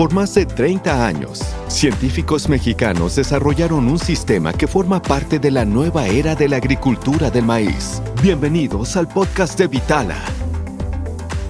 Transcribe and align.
Por 0.00 0.14
más 0.14 0.34
de 0.34 0.46
30 0.46 1.06
años, 1.06 1.42
científicos 1.68 2.48
mexicanos 2.48 3.16
desarrollaron 3.16 3.86
un 3.86 3.98
sistema 3.98 4.54
que 4.54 4.66
forma 4.66 5.02
parte 5.02 5.38
de 5.38 5.50
la 5.50 5.66
nueva 5.66 6.06
era 6.06 6.34
de 6.34 6.48
la 6.48 6.56
agricultura 6.56 7.30
del 7.30 7.44
maíz. 7.44 8.00
Bienvenidos 8.22 8.96
al 8.96 9.06
podcast 9.06 9.58
de 9.58 9.66
Vitala. 9.66 10.16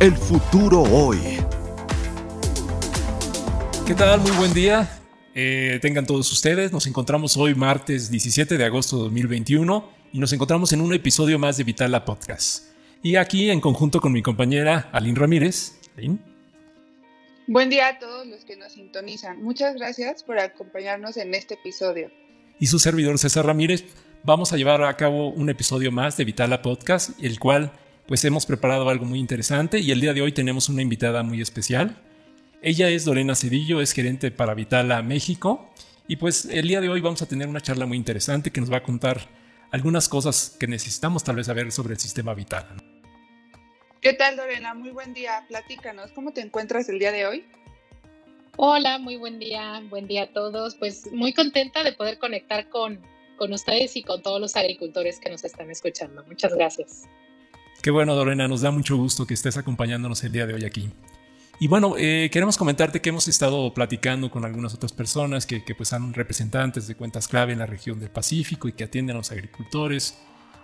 El 0.01 0.17
futuro 0.17 0.83
hoy. 0.83 1.19
¿Qué 3.87 3.95
tal? 3.95 4.21
Muy 4.21 4.33
buen 4.33 4.53
día. 4.53 4.99
Eh, 5.33 5.79
tengan 5.81 6.05
todos 6.05 6.33
ustedes. 6.33 6.73
Nos 6.73 6.89
encontramos 6.89 7.37
hoy 7.37 7.55
martes 7.55 8.11
17 8.11 8.59
de 8.59 8.65
agosto 8.65 8.97
de 8.97 9.03
2021 9.05 9.89
y 10.13 10.19
nos 10.19 10.33
encontramos 10.33 10.73
en 10.73 10.81
un 10.81 10.93
episodio 10.93 11.39
más 11.39 11.57
de 11.57 11.63
Vitala 11.63 12.05
Podcast. 12.05 12.65
Y 13.01 13.15
aquí 13.15 13.49
en 13.49 13.61
conjunto 13.61 14.01
con 14.01 14.11
mi 14.11 14.23
compañera 14.23 14.91
Aline 14.91 15.21
Ramírez. 15.21 15.75
Aline. 15.97 16.30
Buen 17.53 17.69
día 17.69 17.89
a 17.89 17.99
todos 17.99 18.29
los 18.29 18.45
que 18.45 18.55
nos 18.57 18.75
sintonizan. 18.75 19.43
Muchas 19.43 19.75
gracias 19.75 20.23
por 20.23 20.39
acompañarnos 20.39 21.17
en 21.17 21.35
este 21.35 21.55
episodio. 21.55 22.09
Y 22.61 22.69
su 22.69 22.79
servidor 22.79 23.19
César 23.19 23.45
Ramírez, 23.45 23.87
vamos 24.23 24.53
a 24.53 24.57
llevar 24.57 24.85
a 24.85 24.97
cabo 24.97 25.31
un 25.31 25.51
episodio 25.51 25.91
más 25.91 26.17
de 26.17 26.25
Vitala 26.25 26.63
Podcast, 26.63 27.11
el 27.21 27.41
cual 27.41 27.73
pues 28.07 28.25
hemos 28.25 28.47
preparado 28.47 28.89
algo 28.89 29.05
muy 29.05 29.19
interesante 29.19 29.81
y 29.81 29.91
el 29.91 30.01
día 30.01 30.15
de 30.15 30.23
hoy 30.23 30.31
tenemos 30.31 30.69
una 30.69 30.83
invitada 30.83 31.25
muy 31.25 31.41
especial. 31.41 32.01
Ella 32.63 32.89
es 32.89 33.05
Lorena 33.05 33.35
Cedillo, 33.35 33.81
es 33.81 33.91
gerente 33.95 34.31
para 34.31 34.55
Vitala 34.55 35.03
México 35.03 35.73
y 36.07 36.17
pues 36.17 36.45
el 36.45 36.69
día 36.69 36.81
de 36.81 36.89
hoy 36.89 37.01
vamos 37.01 37.21
a 37.21 37.27
tener 37.27 37.49
una 37.49 37.61
charla 37.61 37.85
muy 37.85 37.97
interesante 37.97 38.53
que 38.53 38.61
nos 38.61 38.71
va 38.71 38.77
a 38.77 38.85
contar 38.85 39.29
algunas 39.73 40.09
cosas 40.09 40.57
que 40.57 40.69
necesitamos 40.69 41.25
tal 41.25 41.35
vez 41.35 41.47
saber 41.47 41.73
sobre 41.73 41.95
el 41.95 41.99
sistema 41.99 42.33
Vitala. 42.33 42.77
¿Qué 44.01 44.15
tal, 44.15 44.37
Lorena? 44.37 44.73
Muy 44.73 44.91
buen 44.91 45.13
día. 45.13 45.45
Platícanos, 45.47 46.11
¿cómo 46.13 46.33
te 46.33 46.41
encuentras 46.41 46.89
el 46.89 46.99
día 46.99 47.13
de 47.13 47.27
hoy? 47.27 47.45
Hola, 48.57 48.99
muy 48.99 49.17
buen 49.17 49.39
día. 49.39 49.83
Buen 49.91 50.07
día 50.07 50.23
a 50.23 50.27
todos. 50.29 50.75
Pues 50.75 51.13
muy 51.13 51.35
contenta 51.35 51.85
de 51.85 51.93
poder 51.93 52.19
conectar 52.19 52.71
con, 52.71 52.99
con 53.37 53.53
ustedes 53.53 53.97
y 53.97 54.03
con 54.03 54.23
todos 54.23 54.41
los 54.41 54.57
agricultores 54.57 55.21
que 55.21 55.29
nos 55.29 55.45
están 55.45 55.71
escuchando. 55.71 56.25
Muchas 56.25 56.55
gracias. 56.55 57.03
Qué 57.83 57.91
bueno, 57.91 58.15
Lorena. 58.15 58.49
Nos 58.49 58.63
da 58.63 58.71
mucho 58.71 58.97
gusto 58.97 59.27
que 59.27 59.35
estés 59.35 59.59
acompañándonos 59.59 60.25
el 60.25 60.33
día 60.33 60.47
de 60.47 60.55
hoy 60.55 60.65
aquí. 60.65 60.89
Y 61.59 61.69
bueno, 61.69 61.97
eh, 61.99 62.31
queremos 62.33 62.57
comentarte 62.57 63.03
que 63.03 63.11
hemos 63.11 63.29
estado 63.29 63.75
platicando 63.75 64.31
con 64.31 64.47
algunas 64.47 64.73
otras 64.73 64.95
personas 64.95 65.45
que, 65.45 65.63
que 65.63 65.75
pues 65.75 65.91
son 65.91 66.15
representantes 66.15 66.89
de 66.89 66.95
cuentas 66.95 67.29
clave 67.29 67.53
en 67.53 67.59
la 67.59 67.67
región 67.67 68.01
del 68.01 68.09
Pacífico 68.09 68.67
y 68.67 68.73
que 68.73 68.85
atienden 68.85 69.17
a 69.17 69.19
los 69.19 69.31
agricultores 69.31 70.17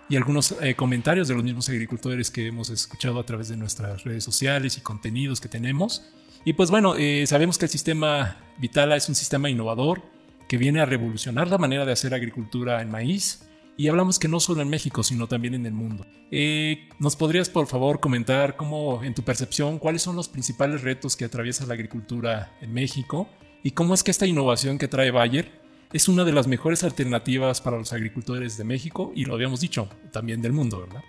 y 0.09 0.15
algunos 0.15 0.55
eh, 0.61 0.75
comentarios 0.75 1.27
de 1.27 1.35
los 1.35 1.43
mismos 1.43 1.67
agricultores 1.69 2.31
que 2.31 2.47
hemos 2.47 2.69
escuchado 2.69 3.19
a 3.19 3.25
través 3.25 3.49
de 3.49 3.57
nuestras 3.57 4.03
redes 4.03 4.23
sociales 4.23 4.77
y 4.77 4.81
contenidos 4.81 5.41
que 5.41 5.49
tenemos. 5.49 6.03
Y 6.45 6.53
pues 6.53 6.71
bueno, 6.71 6.95
eh, 6.95 7.25
sabemos 7.27 7.57
que 7.57 7.65
el 7.65 7.71
sistema 7.71 8.37
Vitala 8.57 8.95
es 8.95 9.09
un 9.09 9.15
sistema 9.15 9.49
innovador 9.49 10.01
que 10.47 10.57
viene 10.57 10.79
a 10.79 10.85
revolucionar 10.85 11.49
la 11.49 11.57
manera 11.57 11.85
de 11.85 11.91
hacer 11.91 12.13
agricultura 12.13 12.81
en 12.81 12.89
maíz. 12.89 13.43
Y 13.79 13.89
hablamos 13.89 14.17
que 14.17 14.27
no 14.27 14.39
solo 14.39 14.61
en 14.63 14.69
México, 14.69 15.03
sino 15.03 15.27
también 15.27 15.53
en 15.53 15.65
el 15.67 15.73
mundo. 15.73 16.07
Eh, 16.31 16.89
¿Nos 16.97 17.15
podrías, 17.15 17.47
por 17.47 17.67
favor, 17.67 17.99
comentar 17.99 18.55
cómo, 18.55 19.03
en 19.03 19.13
tu 19.13 19.21
percepción, 19.21 19.77
cuáles 19.77 20.01
son 20.01 20.15
los 20.15 20.29
principales 20.29 20.81
retos 20.81 21.15
que 21.15 21.25
atraviesa 21.25 21.65
la 21.67 21.75
agricultura 21.75 22.57
en 22.59 22.73
México? 22.73 23.29
¿Y 23.61 23.71
cómo 23.71 23.93
es 23.93 24.03
que 24.03 24.09
esta 24.09 24.25
innovación 24.25 24.79
que 24.79 24.87
trae 24.87 25.11
Bayer 25.11 25.66
es 25.93 26.07
una 26.07 26.25
de 26.25 26.33
las 26.33 26.47
mejores 26.47 26.83
alternativas 26.83 27.61
para 27.61 27.77
los 27.77 27.93
agricultores 27.93 28.57
de 28.57 28.63
México 28.63 29.11
y 29.15 29.25
lo 29.25 29.35
habíamos 29.35 29.61
dicho, 29.61 29.89
también 30.11 30.41
del 30.41 30.53
mundo, 30.53 30.81
¿verdad? 30.81 31.03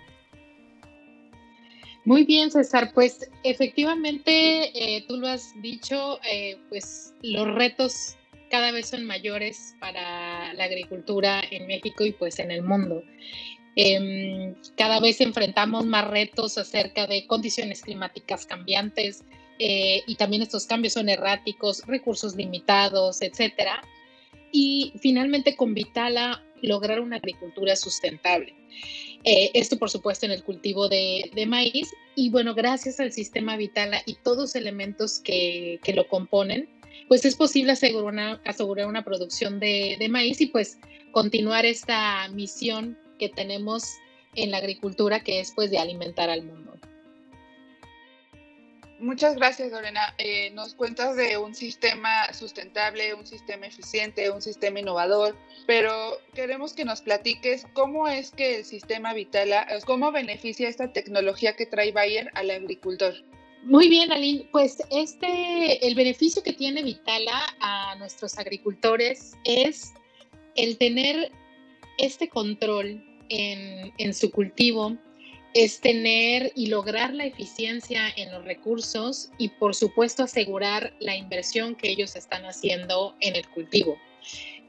Muy 2.05 2.23
bien, 2.23 2.49
César. 2.49 2.91
Pues 2.93 3.29
efectivamente, 3.43 4.71
eh, 4.73 5.05
tú 5.07 5.17
lo 5.17 5.27
has 5.27 5.53
dicho, 5.61 6.19
eh, 6.23 6.57
pues 6.69 7.13
los 7.21 7.47
retos 7.55 8.15
cada 8.49 8.71
vez 8.71 8.87
son 8.87 9.05
mayores 9.05 9.75
para 9.79 10.53
la 10.53 10.63
agricultura 10.63 11.41
en 11.51 11.67
México 11.67 12.05
y 12.05 12.13
pues 12.13 12.39
en 12.39 12.51
el 12.51 12.63
mundo. 12.63 13.03
Em, 13.75 14.55
cada 14.75 14.99
vez 14.99 15.21
enfrentamos 15.21 15.85
más 15.85 16.07
retos 16.07 16.57
acerca 16.57 17.05
de 17.05 17.27
condiciones 17.27 17.81
climáticas 17.81 18.45
cambiantes 18.45 19.23
eh, 19.59 20.01
y 20.07 20.15
también 20.15 20.41
estos 20.41 20.65
cambios 20.65 20.93
son 20.93 21.09
erráticos, 21.09 21.83
recursos 21.85 22.35
limitados, 22.35 23.21
etcétera 23.21 23.83
y 24.51 24.93
finalmente 24.99 25.55
con 25.55 25.73
Vitala 25.73 26.43
lograr 26.61 26.99
una 26.99 27.17
agricultura 27.17 27.75
sustentable. 27.75 28.55
Eh, 29.23 29.51
esto, 29.53 29.77
por 29.77 29.89
supuesto, 29.89 30.25
en 30.25 30.31
el 30.31 30.43
cultivo 30.43 30.87
de, 30.87 31.29
maíz. 31.47 31.89
Y 32.15 32.29
bueno, 32.29 32.53
gracias 32.53 32.99
al 32.99 33.11
sistema 33.11 33.57
Vitala 33.57 34.01
y 34.05 34.15
todos 34.15 34.37
los 34.37 34.55
elementos 34.55 35.19
que, 35.19 35.79
lo 35.93 36.07
componen, 36.07 36.69
pues 37.07 37.25
es 37.25 37.35
posible 37.35 37.73
asegurar 37.73 38.13
una, 38.13 38.41
asegurar 38.45 38.87
una 38.87 39.03
producción 39.03 39.59
de, 39.59 39.97
de, 39.99 40.09
maíz 40.09 40.41
y 40.41 40.47
pues 40.47 40.77
continuar 41.11 41.65
esta 41.65 42.27
misión 42.29 42.97
que 43.17 43.29
tenemos 43.29 43.83
en 44.35 44.51
la 44.51 44.57
agricultura, 44.57 45.21
que 45.21 45.39
es 45.39 45.51
pues 45.55 45.71
de 45.71 45.79
alimentar 45.79 46.29
al 46.29 46.43
mundo. 46.43 46.69
Muchas 48.99 49.35
gracias, 49.35 49.71
Lorena. 49.71 50.13
Eh, 50.17 50.51
nos 50.51 50.73
cuentas 50.73 51.15
de 51.15 51.37
un 51.37 51.55
sistema 51.55 52.33
sustentable, 52.33 53.13
un 53.13 53.25
sistema 53.25 53.65
eficiente, 53.65 54.29
un 54.29 54.41
sistema 54.41 54.79
innovador, 54.79 55.37
pero 55.65 56.17
queremos 56.33 56.73
que 56.73 56.83
nos 56.83 57.01
platiques 57.01 57.65
cómo 57.73 58.09
es 58.09 58.31
que 58.31 58.57
el 58.57 58.65
sistema 58.65 59.13
Vitala, 59.13 59.65
cómo 59.85 60.11
beneficia 60.11 60.67
esta 60.67 60.91
tecnología 60.91 61.55
que 61.55 61.65
trae 61.65 61.93
Bayer 61.93 62.29
al 62.33 62.51
agricultor. 62.51 63.13
Muy 63.63 63.87
bien, 63.87 64.11
Aline. 64.11 64.47
Pues 64.51 64.77
este, 64.91 65.85
el 65.85 65.95
beneficio 65.95 66.43
que 66.43 66.53
tiene 66.53 66.83
Vitala 66.83 67.41
a 67.61 67.95
nuestros 67.95 68.37
agricultores 68.37 69.37
es 69.45 69.93
el 70.55 70.77
tener 70.77 71.31
este 71.97 72.27
control 72.27 73.01
en, 73.29 73.93
en 73.97 74.13
su 74.13 74.29
cultivo, 74.31 74.97
es 75.53 75.79
tener 75.79 76.51
y 76.55 76.67
lograr 76.67 77.13
la 77.13 77.25
eficiencia 77.25 78.01
en 78.15 78.31
los 78.31 78.45
recursos 78.45 79.31
y 79.37 79.49
por 79.49 79.75
supuesto 79.75 80.23
asegurar 80.23 80.93
la 80.99 81.15
inversión 81.15 81.75
que 81.75 81.89
ellos 81.89 82.15
están 82.15 82.45
haciendo 82.45 83.15
en 83.19 83.35
el 83.35 83.47
cultivo. 83.49 83.97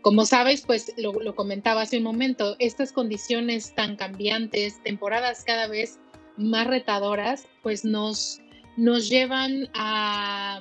Como 0.03 0.25
sabes, 0.25 0.63
pues 0.63 0.95
lo, 0.97 1.13
comentaba 1.35 1.83
hace 1.83 1.99
un 1.99 2.05
momento, 2.05 2.57
estas 2.59 2.93
condiciones 2.93 3.75
tan 3.75 3.97
cambiantes, 3.97 4.83
temporadas 4.83 5.45
cada 5.45 5.67
vez 5.67 5.99
más 6.39 6.67
retadoras, 6.67 7.47
pues 7.63 7.85
nos, 7.85 8.41
nos 8.77 9.11
llevan 9.11 9.69
a 9.75 10.61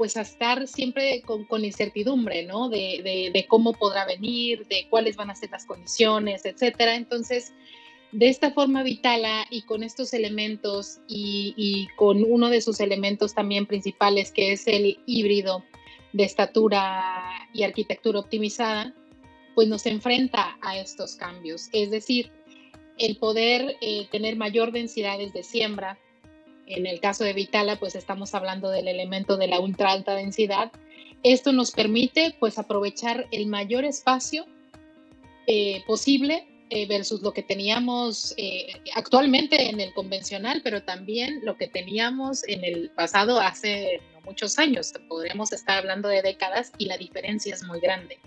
pues 0.00 0.16
a 0.16 0.22
estar 0.22 0.66
siempre 0.66 1.22
con, 1.26 1.62
incertidumbre, 1.62 2.42
¿no? 2.46 2.70
De, 2.70 3.44
cómo 3.50 3.74
podrá 3.74 4.06
venir, 4.06 4.66
de 4.66 4.86
cuáles 4.88 5.14
van 5.14 5.28
a 5.28 5.34
ser 5.34 5.50
las 5.50 5.66
condiciones, 5.66 6.46
etcétera. 6.46 6.94
Entonces, 6.94 7.52
de 8.12 8.28
esta 8.28 8.50
forma 8.52 8.82
Vitala 8.82 9.46
y 9.50 9.62
con 9.62 9.82
estos 9.82 10.12
elementos 10.12 10.98
y, 11.06 11.88
con 11.96 12.24
uno 12.24 12.50
de 12.50 12.60
sus 12.60 12.80
elementos 12.80 13.34
también 13.34 13.66
principales 13.66 14.32
que 14.32 14.52
es 14.52 14.66
el 14.66 14.98
híbrido 15.06 15.64
de 16.12 16.24
estatura 16.24 17.48
y 17.52 17.62
arquitectura 17.62 18.18
optimizada, 18.18 18.92
pues 19.54 19.68
nos 19.68 19.86
enfrenta 19.86 20.58
a 20.60 20.76
estos 20.78 21.14
cambios. 21.14 21.68
Es 21.72 21.90
decir, 21.90 22.32
el 22.98 23.16
poder 23.16 23.76
eh, 23.80 24.08
tener 24.10 24.36
mayor 24.36 24.72
densidades 24.72 25.32
de 25.32 25.44
siembra, 25.44 25.98
en 26.66 26.86
el 26.86 27.00
caso 27.00 27.24
de 27.24 27.32
Vitala, 27.32 27.76
pues 27.76 27.94
estamos 27.94 28.34
hablando 28.34 28.70
del 28.70 28.88
elemento 28.88 29.36
de 29.36 29.48
la 29.48 29.60
ultra 29.60 29.92
alta 29.92 30.14
densidad. 30.14 30.72
Esto 31.22 31.52
nos 31.52 31.70
permite 31.70 32.34
pues 32.40 32.58
aprovechar 32.58 33.26
el 33.30 33.46
mayor 33.46 33.84
espacio 33.84 34.46
eh, 35.46 35.82
posible 35.86 36.49
eh, 36.70 36.86
versus 36.86 37.20
lo 37.22 37.32
que 37.32 37.42
teníamos 37.42 38.32
eh, 38.36 38.68
actualmente 38.94 39.68
en 39.68 39.80
el 39.80 39.92
convencional, 39.92 40.60
pero 40.62 40.84
también 40.84 41.40
lo 41.42 41.56
que 41.56 41.66
teníamos 41.66 42.46
en 42.46 42.64
el 42.64 42.90
pasado 42.90 43.40
hace 43.40 44.00
muchos 44.24 44.56
años. 44.56 44.92
Podríamos 45.08 45.52
estar 45.52 45.78
hablando 45.78 46.08
de 46.08 46.22
décadas 46.22 46.70
y 46.78 46.86
la 46.86 46.96
diferencia 46.96 47.54
es 47.54 47.64
muy 47.64 47.80
grande. 47.80 48.18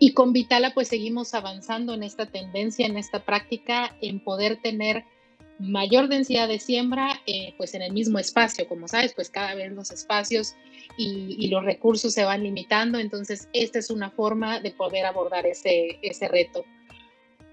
Y 0.00 0.14
con 0.14 0.32
Vitala 0.32 0.74
pues 0.74 0.88
seguimos 0.88 1.32
avanzando 1.32 1.94
en 1.94 2.02
esta 2.02 2.26
tendencia, 2.26 2.86
en 2.86 2.96
esta 2.96 3.24
práctica, 3.24 3.96
en 4.00 4.18
poder 4.18 4.60
tener 4.60 5.04
mayor 5.60 6.08
densidad 6.08 6.48
de 6.48 6.58
siembra 6.58 7.20
eh, 7.26 7.54
pues 7.56 7.74
en 7.74 7.82
el 7.82 7.92
mismo 7.92 8.18
espacio. 8.18 8.68
Como 8.68 8.88
sabes, 8.88 9.14
pues 9.14 9.30
cada 9.30 9.54
vez 9.54 9.70
los 9.72 9.90
espacios 9.90 10.54
y, 10.98 11.36
y, 11.38 11.48
los 11.48 11.64
recursos 11.64 12.12
se 12.12 12.24
van 12.24 12.42
limitando, 12.42 12.98
entonces 12.98 13.48
esta 13.52 13.78
es 13.78 13.90
una 13.90 14.10
forma 14.10 14.60
de 14.60 14.72
poder 14.72 15.06
abordar 15.06 15.46
ese, 15.46 15.98
ese 16.02 16.28
reto. 16.28 16.64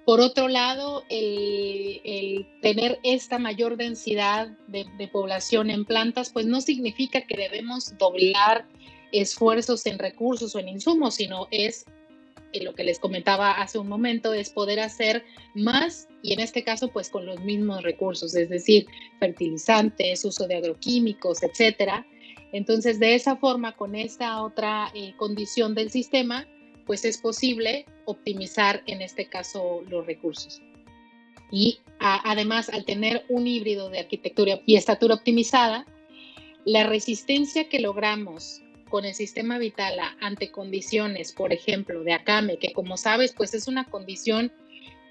Por 0.05 0.19
otro 0.19 0.49
lado, 0.49 1.03
el, 1.09 2.45
tener 2.61 2.99
esta 3.03 3.39
mayor 3.39 3.77
densidad 3.77 4.49
de, 4.67 5.07
población 5.07 5.69
en 5.69 5.85
plantas, 5.85 6.29
pues 6.29 6.45
no 6.45 6.59
significa 6.59 7.21
que 7.21 7.37
debemos 7.37 7.97
doblar 7.97 8.67
esfuerzos 9.13 9.85
en 9.85 9.99
recursos 9.99 10.55
o 10.55 10.59
en 10.59 10.67
insumos, 10.67 11.15
sino 11.15 11.47
es 11.51 11.85
eh, 12.51 12.63
lo 12.63 12.73
que 12.73 12.83
les 12.83 12.99
comentaba 12.99 13.51
hace 13.51 13.77
un 13.77 13.87
momento, 13.87 14.33
es 14.33 14.49
poder 14.49 14.81
hacer 14.81 15.23
más 15.55 16.09
y 16.21 16.33
en 16.33 16.39
este 16.39 16.63
caso 16.63 16.89
pues 16.89 17.09
con 17.09 17.25
los 17.25 17.39
mismos 17.41 17.83
recursos, 17.83 18.35
es 18.35 18.49
decir, 18.49 18.87
fertilizantes, 19.19 20.25
uso 20.25 20.47
de 20.47 20.55
agroquímicos, 20.55 21.43
etcétera. 21.43 22.05
Entonces, 22.51 22.99
de 22.99 23.15
esa 23.15 23.35
forma, 23.37 23.75
con 23.75 23.95
esta 23.95 24.43
otra 24.43 24.91
eh, 24.93 25.13
condición 25.17 25.73
del 25.73 25.89
sistema, 25.89 26.45
pues 26.85 27.05
es 27.05 27.17
posible 27.17 27.85
optimizar 28.05 28.83
en 28.85 29.01
este 29.01 29.27
caso 29.27 29.83
los 29.89 30.05
recursos. 30.05 30.61
Y 31.51 31.79
además, 31.99 32.69
al 32.69 32.83
tener 32.83 33.25
un 33.29 33.45
híbrido 33.45 33.89
de 33.89 33.99
arquitectura 33.99 34.59
y 34.65 34.75
estatura 34.75 35.15
optimizada, 35.15 35.85
la 36.65 36.83
resistencia 36.83 37.69
que 37.69 37.79
logramos 37.79 38.61
con 38.89 39.05
el 39.05 39.13
sistema 39.13 39.57
Vitala 39.57 40.17
ante 40.21 40.51
condiciones, 40.51 41.31
por 41.31 41.53
ejemplo, 41.53 42.03
de 42.03 42.13
Akame, 42.13 42.57
que 42.57 42.73
como 42.73 42.97
sabes, 42.97 43.33
pues 43.33 43.53
es 43.53 43.67
una 43.67 43.85
condición 43.85 44.51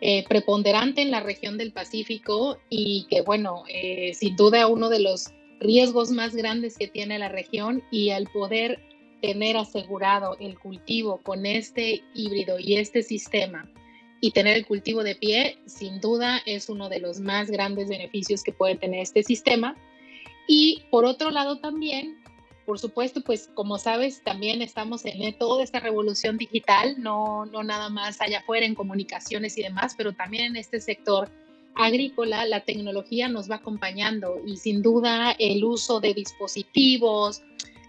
eh, 0.00 0.24
preponderante 0.28 1.02
en 1.02 1.10
la 1.10 1.20
región 1.20 1.58
del 1.58 1.72
Pacífico 1.72 2.58
y 2.68 3.06
que, 3.08 3.22
bueno, 3.22 3.62
eh, 3.68 4.14
sin 4.14 4.34
duda 4.36 4.66
uno 4.66 4.88
de 4.88 5.00
los 5.00 5.30
riesgos 5.60 6.10
más 6.10 6.34
grandes 6.34 6.76
que 6.76 6.88
tiene 6.88 7.18
la 7.20 7.28
región 7.28 7.82
y 7.90 8.10
al 8.10 8.26
poder 8.26 8.80
tener 9.22 9.56
asegurado 9.56 10.36
el 10.40 10.58
cultivo 10.58 11.18
con 11.22 11.46
este 11.46 12.02
híbrido 12.12 12.58
y 12.58 12.76
este 12.76 13.02
sistema 13.02 13.70
y 14.20 14.32
tener 14.32 14.56
el 14.56 14.66
cultivo 14.66 15.02
de 15.02 15.14
pie, 15.14 15.58
sin 15.66 16.00
duda 16.00 16.40
es 16.44 16.68
uno 16.68 16.88
de 16.88 17.00
los 17.00 17.20
más 17.20 17.50
grandes 17.50 17.88
beneficios 17.88 18.42
que 18.42 18.52
puede 18.52 18.76
tener 18.76 19.00
este 19.00 19.22
sistema. 19.22 19.76
Y 20.46 20.82
por 20.90 21.04
otro 21.04 21.30
lado 21.30 21.58
también, 21.58 22.22
por 22.66 22.78
supuesto, 22.78 23.20
pues 23.22 23.50
como 23.54 23.78
sabes, 23.78 24.22
también 24.22 24.62
estamos 24.62 25.04
en 25.04 25.36
toda 25.38 25.64
esta 25.64 25.80
revolución 25.80 26.36
digital, 26.36 26.94
no, 26.98 27.46
no 27.46 27.64
nada 27.64 27.88
más 27.88 28.20
allá 28.20 28.40
afuera 28.40 28.66
en 28.66 28.74
comunicaciones 28.74 29.58
y 29.58 29.62
demás, 29.62 29.94
pero 29.96 30.12
también 30.12 30.44
en 30.44 30.56
este 30.56 30.80
sector 30.80 31.28
agrícola, 31.74 32.44
la 32.46 32.60
tecnología 32.60 33.28
nos 33.28 33.50
va 33.50 33.56
acompañando 33.56 34.40
y 34.46 34.56
sin 34.56 34.82
duda 34.82 35.32
el 35.38 35.64
uso 35.64 36.00
de 36.00 36.14
dispositivos, 36.14 37.42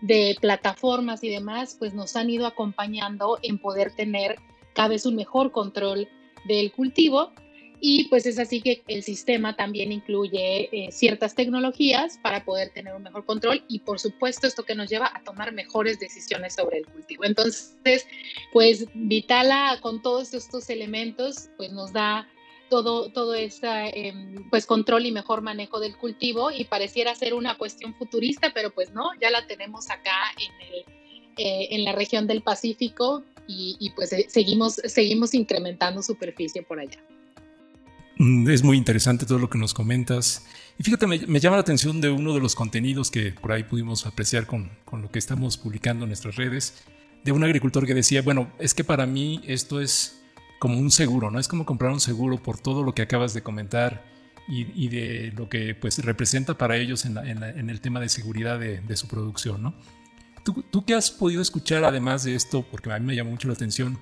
de 0.03 0.35
plataformas 0.41 1.23
y 1.23 1.29
demás, 1.29 1.77
pues 1.79 1.93
nos 1.93 2.17
han 2.17 2.29
ido 2.29 2.45
acompañando 2.45 3.39
en 3.41 3.57
poder 3.57 3.95
tener 3.95 4.35
cada 4.73 4.89
vez 4.89 5.05
un 5.05 5.15
mejor 5.15 5.51
control 5.51 6.09
del 6.45 6.73
cultivo. 6.73 7.31
Y 7.79 8.07
pues 8.09 8.25
es 8.25 8.37
así 8.39 8.61
que 8.61 8.81
el 8.87 9.03
sistema 9.03 9.55
también 9.55 9.91
incluye 9.91 10.69
eh, 10.71 10.91
ciertas 10.91 11.35
tecnologías 11.35 12.17
para 12.21 12.45
poder 12.45 12.71
tener 12.73 12.93
un 12.93 13.03
mejor 13.03 13.25
control 13.25 13.63
y 13.67 13.79
por 13.79 13.99
supuesto 13.99 14.47
esto 14.47 14.63
que 14.63 14.75
nos 14.75 14.89
lleva 14.89 15.11
a 15.13 15.21
tomar 15.23 15.51
mejores 15.51 15.99
decisiones 15.99 16.55
sobre 16.55 16.79
el 16.79 16.85
cultivo. 16.85 17.25
Entonces, 17.25 18.07
pues 18.53 18.85
Vitala 18.93 19.79
con 19.81 20.01
todos 20.01 20.33
estos 20.33 20.69
elementos 20.69 21.49
pues 21.57 21.73
nos 21.73 21.91
da 21.91 22.27
todo, 22.73 23.11
todo 23.11 23.35
este 23.35 24.07
em, 24.07 24.49
pues 24.49 24.65
control 24.65 25.05
y 25.05 25.11
mejor 25.11 25.43
manejo 25.43 25.79
del 25.79 25.95
cultivo 25.95 26.49
y 26.49 26.63
pareciera 26.63 27.13
ser 27.13 27.35
una 27.35 27.55
cuestión 27.55 27.93
futurista, 27.93 28.51
pero 28.51 28.73
pues 28.73 28.91
no, 28.95 29.11
ya 29.21 29.29
la 29.29 29.45
tenemos 29.45 29.91
acá 29.91 30.15
en, 30.39 30.67
el, 30.67 30.79
eh, 31.37 31.67
en 31.69 31.83
la 31.83 31.91
región 31.91 32.25
del 32.25 32.41
Pacífico 32.41 33.23
y, 33.47 33.91
pues 33.95 34.11
eh, 34.13 34.25
seguimos, 34.27 34.81
seguimos 34.85 35.35
incrementando 35.35 36.01
superficie 36.01 36.63
por 36.63 36.79
allá. 36.79 36.97
Mm, 38.17 38.49
es 38.49 38.63
muy 38.63 38.77
interesante 38.77 39.27
todo 39.27 39.37
lo 39.37 39.51
que 39.51 39.59
nos 39.59 39.75
comentas. 39.75 40.47
Y 40.79 40.83
fíjate, 40.83 41.05
me, 41.05 41.19
me, 41.27 41.39
llama 41.39 41.57
la 41.57 41.61
atención 41.61 42.01
de 42.01 42.09
uno 42.09 42.33
de 42.33 42.39
los 42.39 42.55
contenidos 42.55 43.11
que 43.11 43.33
por 43.33 43.51
ahí 43.51 43.61
pudimos 43.65 44.07
apreciar 44.07 44.47
con, 44.47 44.71
con 44.83 45.03
lo 45.03 45.11
que 45.11 45.19
estamos 45.19 45.57
publicando 45.57 46.05
en 46.05 46.09
nuestras 46.09 46.37
redes, 46.37 46.83
de 47.23 47.31
un 47.31 47.43
agricultor 47.43 47.85
que 47.85 47.93
decía, 47.93 48.23
bueno, 48.23 48.51
es 48.57 48.73
que 48.73 48.83
para 48.83 49.05
mí 49.05 49.41
esto 49.45 49.79
es 49.79 50.22
como 50.63 50.79
un 50.79 50.91
seguro, 50.91 51.29
¿no? 51.29 51.39
Es 51.39 51.49
como 51.49 51.65
comprar 51.65 51.91
un 51.91 51.99
seguro 51.99 52.41
por 52.41 52.57
todo 52.57 52.83
lo 52.83 52.95
que 52.95 53.01
acabas 53.01 53.33
de 53.33 53.43
comentar 53.43 54.05
y, 54.47 54.87
de 54.87 55.33
lo 55.35 55.49
que 55.49 55.75
pues 55.75 55.97
representa 56.05 56.57
para 56.57 56.77
ellos 56.77 57.03
en, 57.03 57.17
el 57.69 57.81
tema 57.81 57.99
de 57.99 58.07
seguridad 58.07 58.57
de, 58.57 58.95
su 58.95 59.09
producción, 59.09 59.61
¿no? 59.61 59.73
¿Tú, 60.45 60.63
¿Tú, 60.71 60.85
qué 60.85 60.93
has 60.93 61.11
podido 61.11 61.41
escuchar 61.41 61.83
además 61.83 62.23
de 62.23 62.35
esto? 62.35 62.65
Porque 62.71 62.89
a 62.93 62.97
mí 62.97 63.05
me 63.05 63.13
llamó 63.13 63.31
mucho 63.31 63.49
la 63.49 63.55
atención 63.55 63.99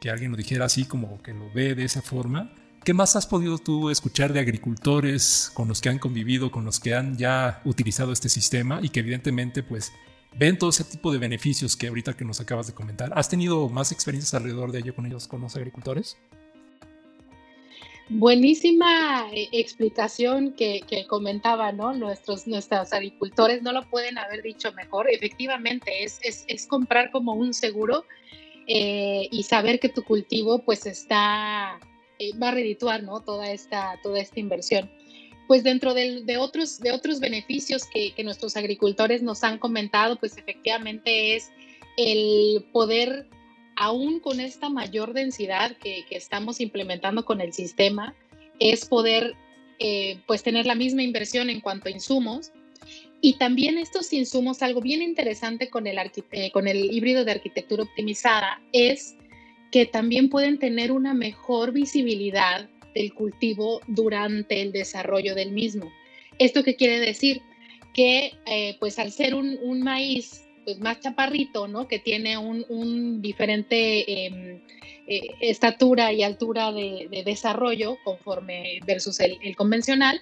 que 0.00 0.08
alguien 0.08 0.30
lo 0.30 0.38
dijera 0.38 0.64
así, 0.64 0.86
como 0.86 1.20
que 1.20 1.34
lo 1.34 1.52
ve 1.52 1.74
de 1.74 1.84
esa 1.84 2.00
forma. 2.00 2.54
¿Qué 2.84 2.94
más 2.94 3.14
has 3.14 3.26
podido 3.26 3.58
tú 3.58 3.90
escuchar 3.90 4.32
de 4.32 4.40
agricultores 4.40 5.50
con 5.52 5.68
los 5.68 5.82
que 5.82 5.90
han 5.90 5.98
convivido, 5.98 6.50
con 6.50 6.64
los 6.64 6.80
que 6.80 6.94
han 6.94 7.18
ya 7.18 7.60
utilizado 7.66 8.12
este 8.12 8.30
sistema 8.30 8.80
y 8.82 8.88
que 8.88 9.00
evidentemente 9.00 9.62
pues 9.62 9.92
ven 10.36 10.58
todo 10.58 10.70
ese 10.70 10.84
tipo 10.84 11.12
de 11.12 11.18
beneficios 11.18 11.76
que 11.76 11.88
ahorita 11.88 12.16
que 12.16 12.24
nos 12.24 12.40
acabas 12.40 12.66
de 12.66 12.74
comentar. 12.74 13.12
¿Has 13.14 13.28
tenido 13.28 13.68
más 13.68 13.92
experiencias 13.92 14.34
alrededor 14.34 14.72
de 14.72 14.80
ello 14.80 14.94
con 14.94 15.06
ellos, 15.06 15.26
con 15.26 15.40
los 15.40 15.56
agricultores? 15.56 16.16
Buenísima 18.10 19.28
eh, 19.32 19.48
explicación 19.52 20.54
que, 20.54 20.82
comentaba, 21.08 21.72
¿no? 21.72 21.92
Nuestros, 21.92 22.46
nuestros 22.46 22.92
agricultores 22.94 23.62
no 23.62 23.72
lo 23.72 23.88
pueden 23.90 24.16
haber 24.16 24.42
dicho 24.42 24.72
mejor. 24.72 25.10
Efectivamente, 25.10 26.04
es, 26.04 26.18
es, 26.22 26.66
comprar 26.66 27.10
como 27.10 27.34
un 27.34 27.52
seguro 27.52 28.06
eh, 28.66 29.28
y 29.30 29.42
saber 29.42 29.78
que 29.78 29.90
tu 29.90 30.04
cultivo 30.04 30.60
pues 30.64 30.86
está, 30.86 31.78
eh, 32.18 32.30
va 32.38 32.48
a 32.48 32.52
redituar, 32.52 33.02
¿no? 33.02 33.20
Toda 33.20 33.50
esta, 33.50 34.00
toda 34.02 34.20
esta 34.20 34.40
inversión 34.40 34.90
pues 35.48 35.64
dentro 35.64 35.94
de, 35.94 36.36
otros, 36.38 36.78
de 36.78 36.92
otros 36.92 37.20
beneficios 37.20 37.86
que, 37.86 38.12
nuestros 38.22 38.56
agricultores 38.58 39.22
nos 39.22 39.42
han 39.42 39.58
comentado, 39.58 40.16
pues 40.16 40.36
efectivamente 40.36 41.34
es 41.34 41.50
el 41.96 42.66
poder, 42.70 43.26
aún 43.74 44.20
con 44.20 44.40
esta 44.40 44.68
mayor 44.68 45.14
densidad 45.14 45.74
que, 45.78 46.04
estamos 46.10 46.60
implementando 46.60 47.24
con 47.24 47.40
el 47.40 47.54
sistema, 47.54 48.14
es 48.60 48.84
poder 48.84 49.36
eh, 49.78 50.18
pues 50.26 50.42
tener 50.42 50.66
la 50.66 50.74
misma 50.74 51.02
inversión 51.02 51.48
en 51.48 51.62
cuanto 51.62 51.88
a 51.88 51.92
insumos. 51.92 52.52
Y 53.22 53.38
también 53.38 53.78
estos 53.78 54.12
insumos, 54.12 54.62
algo 54.62 54.82
bien 54.82 55.00
interesante 55.00 55.70
con 55.70 55.86
el, 55.86 55.98
con 56.52 56.68
el 56.68 56.92
híbrido 56.92 57.24
de 57.24 57.32
arquitectura 57.32 57.84
optimizada, 57.84 58.60
es 58.74 59.16
que 59.72 59.86
también 59.86 60.28
pueden 60.28 60.58
tener 60.58 60.92
una 60.92 61.14
mejor 61.14 61.72
visibilidad 61.72 62.68
del 62.94 63.12
cultivo 63.14 63.80
durante 63.86 64.62
el 64.62 64.72
desarrollo 64.72 65.34
del 65.34 65.52
mismo. 65.52 65.90
¿Esto 66.38 66.62
qué 66.62 66.76
quiere 66.76 67.00
decir? 67.00 67.42
Que 67.94 68.32
eh, 68.46 68.76
pues 68.78 68.98
al 68.98 69.12
ser 69.12 69.34
un, 69.34 69.82
maíz 69.82 70.44
pues 70.64 70.78
más 70.78 71.00
chaparrito, 71.00 71.66
¿no? 71.66 71.88
Que 71.88 71.98
tiene 71.98 72.36
un, 72.36 73.22
diferente 73.22 74.26
em, 74.26 74.60
eh, 75.06 75.20
estatura 75.40 76.12
y 76.12 76.22
altura 76.22 76.72
de, 76.72 77.08
desarrollo 77.24 77.96
conforme 78.04 78.80
versus 78.86 79.20
el, 79.20 79.56
convencional, 79.56 80.20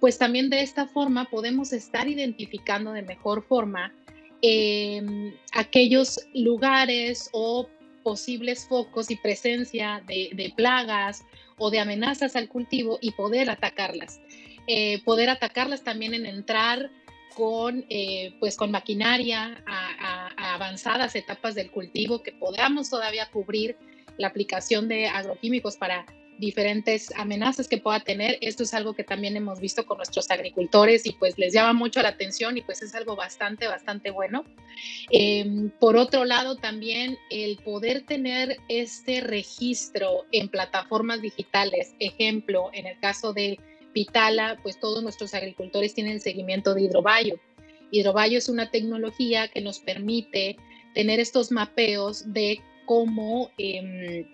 pues 0.00 0.18
también 0.18 0.50
de 0.50 0.60
esta 0.60 0.86
forma 0.86 1.30
podemos 1.30 1.72
estar 1.72 2.08
identificando 2.08 2.92
de 2.92 3.02
mejor 3.02 3.44
forma 3.44 3.94
em, 4.42 5.32
aquellos 5.52 6.20
lugares 6.34 7.30
o 7.32 7.68
posibles 8.04 8.66
focos 8.68 9.10
y 9.10 9.16
presencia 9.16 10.04
de, 10.06 10.52
plagas 10.56 11.24
o 11.58 11.70
de 11.70 11.80
amenazas 11.80 12.36
al 12.36 12.48
cultivo 12.48 12.98
y 13.00 13.10
poder 13.12 13.50
atacarlas. 13.50 14.20
Eh, 14.68 15.02
poder 15.02 15.28
atacarlas 15.28 15.82
también 15.82 16.14
en 16.14 16.26
entrar 16.26 16.90
con, 17.34 17.84
eh, 17.88 18.36
pues 18.38 18.56
con 18.56 18.70
maquinaria 18.70 19.64
a, 19.66 20.54
avanzadas 20.54 21.16
etapas 21.16 21.56
del 21.56 21.72
cultivo 21.72 22.22
que 22.22 22.30
podamos 22.30 22.88
todavía 22.90 23.28
cubrir 23.32 23.76
la 24.18 24.28
aplicación 24.28 24.86
de 24.86 25.08
agroquímicos 25.08 25.76
para 25.76 26.06
diferentes 26.38 27.12
amenazas 27.16 27.68
que 27.68 27.78
pueda 27.78 28.00
tener. 28.00 28.38
Esto 28.40 28.62
es 28.62 28.74
algo 28.74 28.94
que 28.94 29.04
también 29.04 29.36
hemos 29.36 29.60
visto 29.60 29.86
con 29.86 29.98
nuestros 29.98 30.30
agricultores 30.30 31.06
y 31.06 31.12
pues 31.12 31.38
les 31.38 31.52
llama 31.52 31.72
mucho 31.72 32.02
la 32.02 32.10
atención 32.10 32.56
y 32.56 32.62
pues 32.62 32.82
es 32.82 32.94
algo 32.94 33.16
bastante, 33.16 33.66
bastante 33.66 34.10
bueno. 34.10 34.44
Em, 35.10 35.70
por 35.70 35.96
otro 35.96 36.24
lado, 36.24 36.56
también 36.56 37.16
el 37.30 37.58
poder 37.58 38.02
tener 38.02 38.58
este 38.68 39.20
registro 39.20 40.24
en 40.32 40.48
plataformas 40.48 41.22
digitales, 41.22 41.94
ejemplo, 41.98 42.70
en 42.72 42.86
el 42.86 42.98
caso 42.98 43.32
de 43.32 43.58
Vitala, 43.94 44.58
pues 44.62 44.80
todos 44.80 45.02
nuestros 45.02 45.34
agricultores 45.34 45.94
tienen 45.94 46.20
seguimiento 46.20 46.74
de 46.74 46.82
hidrobayo. 46.82 47.38
Hidrobayo 47.90 48.38
es 48.38 48.48
una 48.48 48.70
tecnología 48.70 49.48
que 49.48 49.60
nos 49.60 49.78
permite 49.78 50.56
tener 50.94 51.20
estos 51.20 51.50
mapeos 51.50 52.32
de 52.32 52.60
cómo... 52.86 53.50
Eh, 53.58 54.26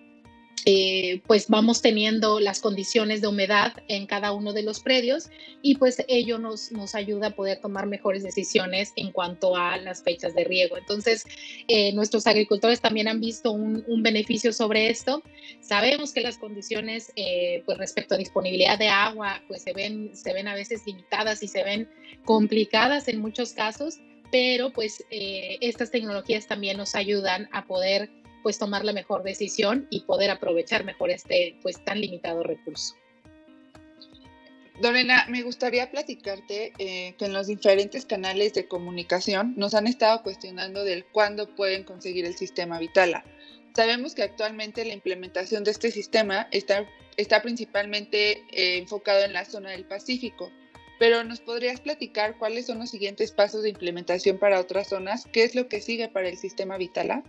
eh, 0.65 1.21
pues 1.25 1.47
vamos 1.47 1.81
teniendo 1.81 2.39
las 2.39 2.59
condiciones 2.59 3.21
de 3.21 3.27
humedad 3.27 3.73
en 3.87 4.05
cada 4.05 4.31
uno 4.31 4.53
de 4.53 4.61
los 4.61 4.79
predios 4.79 5.29
y 5.63 5.75
pues 5.75 6.03
ello 6.07 6.37
nos, 6.37 6.71
nos 6.71 6.93
ayuda 6.93 7.27
a 7.27 7.31
poder 7.31 7.59
tomar 7.59 7.87
mejores 7.87 8.21
decisiones 8.21 8.93
en 8.95 9.11
cuanto 9.11 9.55
a 9.55 9.77
las 9.77 10.03
fechas 10.03 10.35
de 10.35 10.43
riego. 10.43 10.77
Entonces, 10.77 11.25
eh, 11.67 11.93
nuestros 11.93 12.27
agricultores 12.27 12.79
también 12.79 13.07
han 13.07 13.19
visto 13.19 13.51
un, 13.51 13.81
beneficio 14.03 14.51
sobre 14.51 14.89
esto. 14.89 15.21
Sabemos 15.59 16.11
que 16.11 16.21
las 16.21 16.37
condiciones 16.37 17.11
eh, 17.15 17.61
pues 17.65 17.77
respecto 17.77 18.15
a 18.15 18.17
disponibilidad 18.17 18.79
de 18.79 18.87
agua 18.87 19.43
pues 19.47 19.61
se 19.61 19.73
ven, 19.73 20.11
se 20.15 20.33
ven 20.33 20.47
a 20.47 20.55
veces 20.55 20.85
limitadas 20.85 21.43
y 21.43 21.47
se 21.47 21.63
ven 21.63 21.89
complicadas 22.25 23.07
en 23.07 23.19
muchos 23.19 23.53
casos, 23.53 23.99
pero 24.31 24.71
pues 24.71 25.03
estas 25.09 25.91
tecnologías 25.91 26.47
también 26.47 26.77
nos 26.77 26.95
ayudan 26.95 27.47
a 27.51 27.65
poder 27.65 28.09
pues 28.41 28.57
tomar 28.57 28.85
la 28.85 28.93
mejor 28.93 29.23
decisión 29.23 29.87
y 29.89 30.01
poder 30.01 30.29
aprovechar 30.29 30.83
mejor 30.83 31.09
este 31.09 31.57
pues 31.61 31.83
tan 31.83 32.01
limitado 32.01 32.43
recurso. 32.43 32.95
Dorena, 34.81 35.25
me 35.29 35.43
gustaría 35.43 35.91
platicarte 35.91 36.73
eh, 36.79 37.13
que 37.17 37.25
en 37.25 37.33
los 37.33 37.47
diferentes 37.47 38.05
canales 38.05 38.53
de 38.53 38.67
comunicación 38.67 39.53
nos 39.55 39.75
han 39.75 39.85
estado 39.85 40.23
cuestionando 40.23 40.83
del 40.83 41.05
cuándo 41.05 41.53
pueden 41.55 41.83
conseguir 41.83 42.25
el 42.25 42.35
sistema 42.35 42.79
Vitala. 42.79 43.23
Sabemos 43.75 44.15
que 44.15 44.23
actualmente 44.23 44.83
la 44.83 44.93
implementación 44.93 45.63
de 45.63 45.71
este 45.71 45.91
sistema 45.91 46.47
está, 46.51 46.85
está 47.15 47.43
principalmente 47.43 48.43
eh, 48.51 48.77
enfocado 48.77 49.23
en 49.23 49.33
la 49.33 49.45
zona 49.45 49.69
del 49.69 49.85
Pacífico, 49.85 50.51
pero 50.97 51.23
¿nos 51.23 51.41
podrías 51.41 51.79
platicar 51.79 52.37
cuáles 52.37 52.65
son 52.65 52.79
los 52.79 52.89
siguientes 52.89 53.31
pasos 53.31 53.63
de 53.63 53.69
implementación 53.69 54.39
para 54.39 54.59
otras 54.59 54.89
zonas? 54.89 55.25
¿Qué 55.31 55.43
es 55.43 55.53
lo 55.53 55.67
que 55.67 55.79
sigue 55.79 56.09
para 56.09 56.27
el 56.27 56.37
sistema 56.37 56.77
Vitala? 56.77 57.23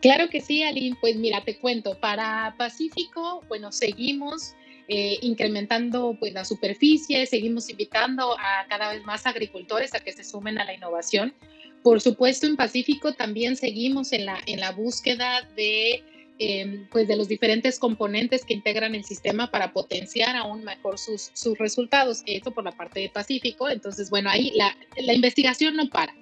Claro 0.00 0.28
que 0.28 0.40
sí, 0.40 0.62
Aline. 0.62 0.96
Pues 1.00 1.16
mira, 1.16 1.42
te 1.44 1.58
cuento, 1.58 1.98
para 1.98 2.54
Pacífico, 2.56 3.42
bueno, 3.48 3.72
seguimos 3.72 4.54
eh, 4.88 5.18
incrementando 5.22 6.16
pues, 6.18 6.32
la 6.32 6.44
superficie, 6.44 7.26
seguimos 7.26 7.68
invitando 7.68 8.38
a 8.38 8.66
cada 8.68 8.92
vez 8.92 9.04
más 9.04 9.26
agricultores 9.26 9.94
a 9.94 10.00
que 10.00 10.12
se 10.12 10.24
sumen 10.24 10.58
a 10.58 10.64
la 10.64 10.74
innovación. 10.74 11.34
Por 11.82 12.00
supuesto, 12.00 12.46
en 12.46 12.56
Pacífico 12.56 13.12
también 13.12 13.56
seguimos 13.56 14.12
en 14.12 14.26
la, 14.26 14.40
en 14.46 14.60
la 14.60 14.72
búsqueda 14.72 15.42
de, 15.56 16.02
em, 16.38 16.88
pues, 16.90 17.08
de 17.08 17.16
los 17.16 17.28
diferentes 17.28 17.78
componentes 17.78 18.44
que 18.44 18.54
integran 18.54 18.94
el 18.94 19.04
sistema 19.04 19.50
para 19.50 19.72
potenciar 19.72 20.36
aún 20.36 20.64
mejor 20.64 20.98
sus, 20.98 21.30
sus 21.34 21.58
resultados. 21.58 22.22
Esto 22.26 22.52
por 22.52 22.64
la 22.64 22.72
parte 22.72 23.00
de 23.00 23.08
Pacífico. 23.08 23.68
Entonces, 23.68 24.10
bueno, 24.10 24.30
ahí 24.30 24.52
la, 24.54 24.76
la 24.96 25.12
investigación 25.12 25.76
no 25.76 25.88
para. 25.88 26.14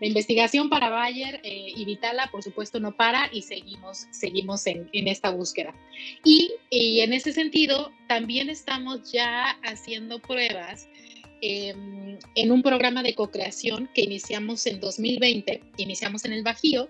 La 0.00 0.06
investigación 0.06 0.70
para 0.70 0.88
Bayer 0.88 1.40
eh, 1.44 1.72
y 1.76 1.84
Vitala, 1.84 2.30
por 2.30 2.42
supuesto, 2.42 2.80
no 2.80 2.96
para 2.96 3.28
y 3.32 3.42
seguimos, 3.42 4.06
seguimos 4.10 4.66
en, 4.66 4.88
esta 4.92 5.30
búsqueda. 5.30 5.74
Y, 6.24 6.52
en 6.70 7.12
ese 7.12 7.32
sentido, 7.32 7.92
también 8.08 8.48
estamos 8.48 9.12
ya 9.12 9.50
haciendo 9.62 10.18
pruebas 10.18 10.88
em, 11.42 12.18
en 12.34 12.50
un 12.50 12.62
programa 12.62 13.02
de 13.02 13.14
co-creación 13.14 13.90
que 13.94 14.02
iniciamos 14.02 14.66
en 14.66 14.80
2020, 14.80 15.62
iniciamos 15.76 16.24
en 16.24 16.32
el 16.32 16.42
Bajío, 16.42 16.88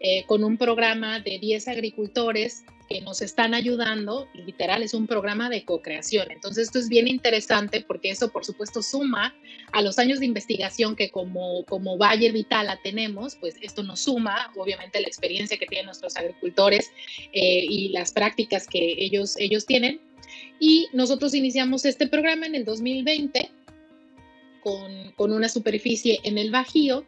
eh, 0.00 0.24
con 0.26 0.44
un 0.44 0.56
programa 0.56 1.20
de 1.20 1.38
10 1.38 1.68
agricultores 1.68 2.64
que 2.88 3.00
nos 3.00 3.22
están 3.22 3.54
ayudando, 3.54 4.28
literal, 4.34 4.82
es 4.82 4.94
un 4.94 5.06
programa 5.06 5.48
de 5.48 5.64
co-creación. 5.64 6.30
Entonces, 6.30 6.64
esto 6.66 6.78
es 6.78 6.88
bien 6.88 7.08
interesante 7.08 7.80
porque 7.80 8.10
eso, 8.10 8.30
por 8.30 8.44
supuesto, 8.44 8.82
suma 8.82 9.34
a 9.72 9.82
los 9.82 9.98
años 9.98 10.20
de 10.20 10.26
investigación 10.26 10.94
que 10.94 11.10
como, 11.10 11.64
como 11.64 11.96
Bayer 11.96 12.32
Vitala 12.32 12.78
tenemos, 12.82 13.36
pues 13.36 13.56
esto 13.62 13.82
nos 13.82 14.00
suma, 14.00 14.52
obviamente, 14.56 15.00
la 15.00 15.08
experiencia 15.08 15.58
que 15.58 15.66
tienen 15.66 15.86
nuestros 15.86 16.16
agricultores 16.16 16.90
eh, 17.32 17.64
y 17.68 17.88
las 17.88 18.12
prácticas 18.12 18.66
que 18.66 18.96
ellos, 18.98 19.36
ellos 19.38 19.64
tienen. 19.66 20.00
Y 20.60 20.88
nosotros 20.92 21.34
iniciamos 21.34 21.84
este 21.84 22.06
programa 22.06 22.46
en 22.46 22.54
el 22.54 22.64
2020 22.64 23.50
con, 24.64 25.32
una 25.32 25.48
superficie 25.48 26.18
en 26.24 26.38
el 26.38 26.50
Bajío 26.50 27.04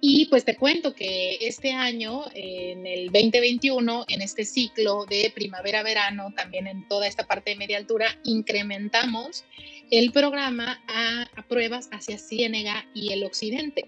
y 0.00 0.26
pues 0.26 0.44
te 0.44 0.56
cuento 0.56 0.94
que 0.94 1.38
este 1.40 1.72
año, 1.72 2.24
en 2.34 2.86
el 2.86 3.06
2021, 3.06 4.04
en 4.08 4.22
este 4.22 4.44
ciclo 4.44 5.06
de 5.06 5.32
primavera-verano, 5.34 6.32
también 6.36 6.66
en 6.66 6.86
toda 6.88 7.06
esta 7.06 7.26
parte 7.26 7.50
de 7.50 7.56
media 7.56 7.78
altura, 7.78 8.18
incrementamos 8.24 9.44
el 9.90 10.12
programa 10.12 10.82
a, 10.88 11.26
pruebas 11.48 11.88
hacia 11.90 12.18
Ciénega 12.18 12.86
y 12.94 13.12
el 13.12 13.24
occidente. 13.24 13.86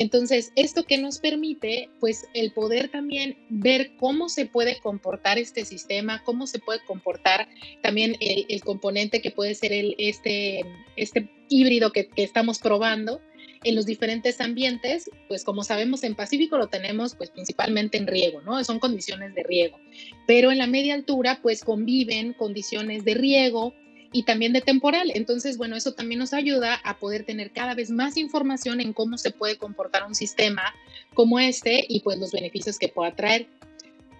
Entonces, 0.00 0.52
esto 0.54 0.84
que 0.84 0.96
nos 0.96 1.18
permite, 1.18 1.90
pues, 1.98 2.28
el 2.32 2.52
poder 2.52 2.88
también 2.88 3.36
ver 3.48 3.96
cómo 3.98 4.28
se 4.28 4.46
puede 4.46 4.78
comportar 4.78 5.38
este 5.38 5.64
sistema, 5.64 6.22
cómo 6.22 6.46
se 6.46 6.60
puede 6.60 6.78
comportar 6.86 7.48
también 7.82 8.14
el, 8.20 8.60
componente 8.60 9.20
que 9.20 9.32
puede 9.32 9.56
ser 9.56 9.72
el, 9.72 9.96
este, 9.98 10.64
este 10.94 11.28
híbrido 11.48 11.90
que, 11.90 12.06
que 12.06 12.22
estamos 12.22 12.60
probando 12.60 13.20
en 13.64 13.74
los 13.74 13.86
diferentes 13.86 14.40
ambientes, 14.40 15.10
pues 15.26 15.42
como 15.42 15.64
sabemos 15.64 16.04
en 16.04 16.14
Pacífico 16.14 16.58
lo 16.58 16.68
tenemos 16.68 17.16
pues 17.16 17.30
principalmente 17.30 17.98
en 17.98 18.06
riego, 18.06 18.40
¿no? 18.42 18.62
Son 18.62 18.78
condiciones 18.78 19.34
de 19.34 19.42
riego. 19.42 19.80
Pero 20.28 20.52
en 20.52 20.58
la 20.58 20.68
media 20.68 20.94
altura 20.94 21.40
pues 21.42 21.64
conviven 21.64 22.34
condiciones 22.34 23.04
de 23.04 23.14
riego 23.14 23.74
y 24.12 24.22
también 24.24 24.52
de 24.52 24.60
temporal. 24.60 25.10
Entonces, 25.14 25.56
bueno, 25.56 25.76
eso 25.76 25.92
también 25.92 26.18
nos 26.18 26.32
ayuda 26.32 26.80
a 26.84 26.98
poder 26.98 27.24
tener 27.24 27.50
cada 27.52 27.74
vez 27.74 27.90
más 27.90 28.16
información 28.16 28.80
en 28.80 28.92
cómo 28.92 29.18
se 29.18 29.30
puede 29.30 29.56
comportar 29.56 30.04
un 30.06 30.14
sistema 30.14 30.74
como 31.14 31.38
este 31.38 31.84
y 31.88 32.00
pues 32.00 32.18
los 32.18 32.32
beneficios 32.32 32.78
que 32.78 32.88
pueda 32.88 33.14
traer. 33.14 33.46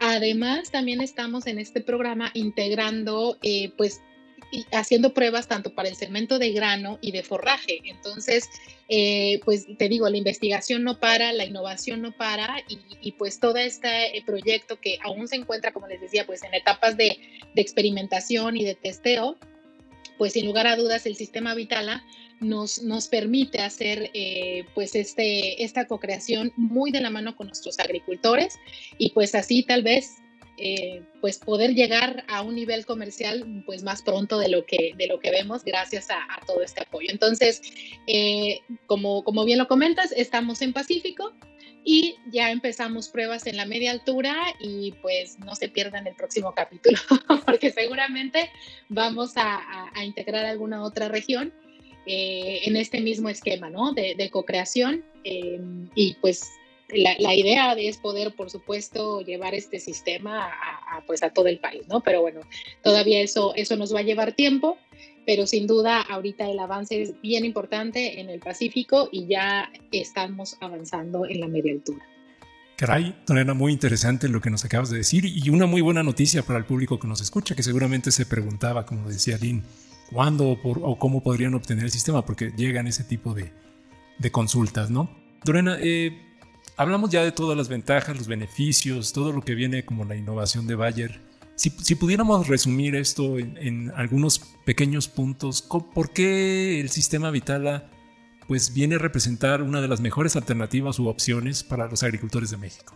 Además, 0.01 0.71
también 0.71 1.01
estamos 1.01 1.47
en 1.47 1.59
este 1.59 1.81
programa 1.81 2.31
integrando 2.35 3.37
eh, 3.43 3.73
pues 3.77 4.01
haciendo 4.73 5.13
pruebas 5.13 5.47
tanto 5.49 5.75
para 5.75 5.89
el 5.89 5.97
segmento 5.97 6.39
de 6.39 6.53
grano 6.53 6.99
y 7.01 7.13
de 7.13 7.23
forraje. 7.23 7.81
Entonces, 7.85 8.49
eh, 8.89 9.41
pues 9.45 9.67
te 9.77 9.89
digo, 9.89 10.09
la 10.09 10.17
investigación 10.17 10.85
no 10.85 10.99
para, 10.99 11.33
la 11.33 11.45
innovación 11.45 12.01
no 12.03 12.13
para 12.13 12.63
y, 12.69 13.13
pues 13.13 13.41
todo 13.41 13.57
este 13.57 14.17
eh, 14.17 14.23
proyecto 14.25 14.81
que 14.81 14.99
aún 15.05 15.29
se 15.29 15.37
encuentra, 15.37 15.73
como 15.73 15.87
les 15.87 16.01
decía, 16.01 16.25
pues 16.25 16.43
en 16.43 16.55
etapas 16.55 16.97
de, 16.97 17.19
experimentación 17.55 18.57
y 18.57 18.65
de 18.65 18.77
testeo, 18.77 19.37
pues 20.19 20.35
sin 20.35 20.45
lugar 20.45 20.67
a 20.67 20.77
dudas 20.77 21.07
el 21.07 21.17
sistema 21.17 21.55
Vitala 21.55 22.05
nos, 22.41 22.83
nos 22.83 23.09
permite 23.09 23.61
hacer 23.61 24.11
eh, 24.15 24.65
pues 24.75 24.95
este, 24.95 25.65
esta 25.65 25.87
co-creación 25.87 26.53
muy 26.57 26.91
de 26.91 27.01
la 27.01 27.11
mano 27.11 27.37
con 27.37 27.47
nuestros 27.47 27.79
agricultores 27.79 28.59
y 28.99 29.11
pues 29.11 29.35
así 29.35 29.63
tal 29.63 29.83
vez 29.83 30.17
eh, 30.61 31.03
pues 31.21 31.39
poder 31.39 31.75
llegar 31.75 32.25
a 32.27 32.43
un 32.43 32.57
nivel 32.57 32.85
comercial 32.85 33.63
pues 33.65 33.85
más 33.85 34.03
pronto 34.03 34.39
de 34.39 34.49
lo 34.49 34.67
que, 34.67 34.93
de 34.97 35.07
lo 35.07 35.21
que 35.21 35.31
vemos 35.31 35.63
gracias 35.65 36.11
a, 36.11 36.27
todo 36.47 36.63
este 36.63 36.83
apoyo. 36.83 37.09
Entonces, 37.11 37.63
eh, 38.09 38.59
como, 38.87 39.23
como 39.23 39.45
bien 39.45 39.59
lo 39.59 39.69
comentas, 39.69 40.13
estamos 40.17 40.61
en 40.61 40.73
Pacífico 40.73 41.33
y 41.91 42.19
ya 42.27 42.51
empezamos 42.51 43.09
pruebas 43.09 43.47
en 43.47 43.57
la 43.57 43.65
media 43.65 43.93
altura 43.93 44.37
y 44.61 44.93
pues 45.01 45.39
no 45.39 45.55
se 45.55 45.71
pierdan 45.71 46.07
el 46.07 46.15
próximo 46.15 46.53
capítulo 46.53 46.99
porque 47.47 47.71
seguramente 47.71 48.51
vamos 48.91 49.33
a, 49.37 49.91
integrar 50.05 50.45
alguna 50.45 50.83
otra 50.83 51.09
región 51.09 51.51
eh, 52.05 52.61
en 52.65 52.77
este 52.77 53.01
mismo 53.01 53.31
esquema 53.31 53.71
¿no? 53.71 53.95
de, 53.95 54.15
de 54.19 54.29
co-creación 54.29 55.03
y 55.25 56.15
pues 56.21 56.51
la, 56.91 57.35
idea 57.35 57.73
es 57.73 57.97
poder, 57.97 58.35
por 58.35 58.51
supuesto, 58.51 59.23
llevar 59.23 59.55
este 59.55 59.79
sistema 59.79 60.51
a, 60.91 61.03
pues 61.07 61.23
a 61.23 61.31
todo 61.31 61.47
el 61.47 61.59
país, 61.59 61.87
¿no? 61.89 62.01
Pero 62.01 62.23
bueno, 62.23 62.41
todavía 62.83 63.21
eso, 63.21 63.55
eso 63.57 63.77
nos 63.77 63.95
va 63.95 64.01
a 64.01 64.05
llevar 64.05 64.33
tiempo, 64.33 64.79
pero 65.27 65.47
sin 65.47 65.67
duda 65.67 66.01
ahorita 66.01 66.49
el 66.49 66.59
avance 66.59 67.03
es 67.03 67.21
bien 67.21 67.45
importante 67.45 68.21
en 68.21 68.31
el 68.31 68.41
Pacífico 68.41 69.09
y 69.13 69.27
ya 69.27 69.71
estamos 69.93 70.57
avanzando 70.61 71.27
en 71.27 71.41
la 71.41 71.49
media 71.49 71.73
altura. 71.73 72.05
Caray, 72.77 73.15
Tonena, 73.27 73.55
muy 73.55 73.73
interesante 73.73 74.29
lo 74.29 74.41
que 74.41 74.51
nos 74.51 74.65
acabas 74.65 74.89
de 74.91 74.99
decir 74.99 75.25
y 75.25 75.51
una 75.51 75.67
muy 75.67 75.81
buena 75.81 76.05
noticia 76.05 76.43
para 76.43 76.61
el 76.61 76.65
público 76.65 77.01
que 77.01 77.09
nos 77.09 77.21
escucha, 77.21 77.57
que 77.57 77.65
seguramente 77.65 78.13
se 78.13 78.25
preguntaba, 78.25 78.87
como 78.87 79.09
decía 79.09 79.37
Lynn, 79.37 79.65
cuándo 80.13 80.57
o, 80.63 80.99
cómo 80.99 81.23
podrían 81.23 81.55
obtener 81.55 81.85
el 81.85 81.91
sistema, 81.91 82.25
porque 82.25 82.53
llegan 82.57 82.87
ese 82.87 83.05
tipo 83.05 83.35
de, 83.35 83.53
de 84.19 84.31
consultas, 84.31 84.91
¿no? 84.91 85.11
Dorena, 85.45 85.77
eh, 85.81 86.17
hablamos 86.77 87.11
ya 87.11 87.23
de 87.23 87.33
todas 87.33 87.57
las 87.57 87.69
ventajas, 87.69 88.17
los 88.17 88.29
beneficios, 88.29 89.13
todo 89.13 89.33
lo 89.33 89.43
que 89.43 89.55
viene 89.55 89.85
como 89.85 90.05
la 90.05 90.17
innovación 90.17 90.67
de 90.67 90.75
Bayer. 90.75 91.21
Si, 91.59 91.97
pudiéramos 91.97 92.47
resumir 92.47 92.95
esto 92.95 93.37
en, 93.37 93.91
algunos 93.97 94.39
pequeños 94.65 95.09
puntos, 95.09 95.61
¿por 95.61 96.13
qué 96.13 96.79
el 96.79 96.89
sistema 96.89 97.33
Vitala 97.33 97.91
pues, 98.47 98.73
viene 98.73 98.95
a 98.95 98.99
representar 98.99 99.63
una 99.63 99.81
de 99.81 99.89
las 99.89 100.01
mejores 100.01 100.37
alternativas 100.37 101.01
u 101.01 101.09
opciones 101.09 101.65
para 101.65 101.89
los 101.89 102.05
agricultores 102.05 102.53
de 102.53 102.59
México? 102.59 102.95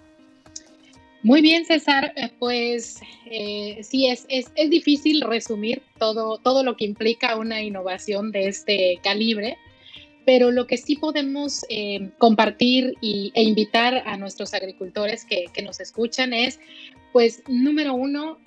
Muy 1.24 1.42
bien, 1.42 1.64
César. 1.64 2.12
Eh, 2.14 2.30
pues 2.38 3.00
eh, 3.28 3.80
sí, 3.82 4.06
es, 4.06 4.26
es, 4.28 4.70
difícil 4.70 5.22
resumir 5.22 5.82
todo, 5.98 6.38
todo 6.38 6.62
lo 6.62 6.76
que 6.76 6.84
implica 6.84 7.34
una 7.34 7.62
innovación 7.62 8.30
de 8.30 8.46
este 8.46 9.00
calibre 9.02 9.58
pero 10.24 10.52
lo 10.52 10.68
que 10.68 10.76
sí 10.76 10.94
podemos 10.94 11.66
eh, 11.68 12.10
compartir 12.18 12.94
y, 13.00 13.32
e 13.34 13.42
invitar 13.42 14.04
a 14.06 14.16
nuestros 14.16 14.54
agricultores 14.54 15.24
que, 15.24 15.46
que, 15.52 15.62
nos 15.62 15.80
escuchan 15.80 16.32
es, 16.32 16.60
pues, 17.12 17.42
número 17.48 17.94
uno, 17.94 18.38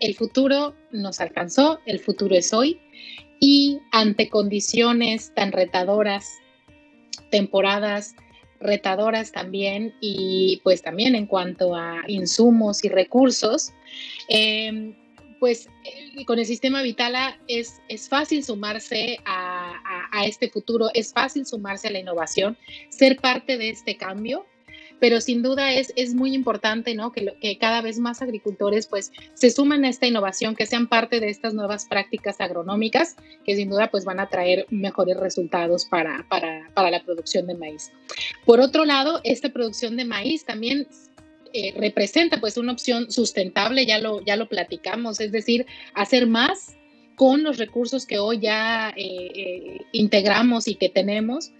el 0.00 0.14
futuro 0.14 0.74
nos 0.90 1.20
alcanzó, 1.20 1.80
el 1.86 1.98
futuro 1.98 2.34
es 2.34 2.52
hoy, 2.52 2.80
y 3.40 3.80
ante 3.92 4.28
condiciones 4.28 5.32
tan 5.34 5.52
retadoras, 5.52 6.28
temporadas 7.30 8.14
retadoras 8.60 9.30
también, 9.30 9.94
y 10.00 10.60
pues 10.64 10.82
también 10.82 11.14
en 11.14 11.26
cuanto 11.26 11.74
a 11.74 12.02
insumos 12.06 12.82
y 12.84 12.88
recursos, 12.88 13.72
eh, 14.28 14.94
pues 15.44 15.68
eh, 15.84 16.24
con 16.24 16.38
el 16.38 16.46
sistema 16.46 16.80
Vitala 16.80 17.38
es, 17.48 17.82
es 17.90 18.08
fácil 18.08 18.42
sumarse 18.42 19.18
a, 19.26 20.24
este 20.24 20.48
futuro, 20.48 20.88
es 20.94 21.12
fácil 21.12 21.44
sumarse 21.44 21.88
a 21.88 21.90
la 21.90 21.98
innovación, 21.98 22.56
ser 22.88 23.20
parte 23.20 23.58
de 23.58 23.68
este 23.68 23.98
cambio. 23.98 24.46
Pero 25.00 25.20
sin 25.20 25.42
duda 25.42 25.72
es, 25.72 25.92
es 25.96 26.14
muy 26.14 26.34
importante 26.34 26.94
¿no? 26.94 27.12
que, 27.12 27.34
que 27.40 27.58
cada 27.58 27.82
vez 27.82 27.98
más 27.98 28.22
agricultores 28.22 28.86
pues 28.86 29.12
se 29.34 29.50
sumen 29.50 29.84
a 29.84 29.88
esta 29.88 30.06
innovación, 30.06 30.54
que 30.56 30.66
sean 30.66 30.88
parte 30.88 31.20
de 31.20 31.28
estas 31.28 31.54
nuevas 31.54 31.86
prácticas 31.86 32.40
agronómicas, 32.40 33.16
que 33.44 33.56
sin 33.56 33.70
duda 33.70 33.90
pues 33.90 34.04
van 34.04 34.20
a 34.20 34.28
traer 34.28 34.66
mejores 34.70 35.16
resultados 35.16 35.84
para, 35.86 36.26
para, 36.28 36.70
para 36.74 36.90
la 36.90 37.02
producción 37.04 37.46
de 37.46 37.54
maíz. 37.54 37.92
Por 38.44 38.60
otro 38.60 38.84
lado, 38.84 39.20
esta 39.24 39.50
producción 39.50 39.96
de 39.96 40.04
maíz 40.04 40.44
también 40.44 40.86
eh, 41.52 41.72
representa 41.76 42.40
pues 42.40 42.56
una 42.56 42.72
opción 42.72 43.12
sustentable, 43.12 43.86
ya 43.86 44.00
lo, 44.00 44.24
ya 44.24 44.34
lo 44.34 44.48
platicamos, 44.48 45.20
es 45.20 45.30
decir, 45.30 45.66
hacer 45.94 46.26
más 46.26 46.74
con 47.14 47.44
los 47.44 47.58
recursos 47.58 48.06
que 48.06 48.18
hoy 48.18 48.40
ya 48.40 48.90
eh, 48.96 49.30
eh, 49.34 49.80
integramos 49.92 50.66
y 50.66 50.74
que 50.74 50.88
tenemos. 50.88 51.52